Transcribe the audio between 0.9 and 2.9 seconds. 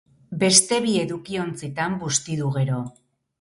edukiontzitan busti du gero.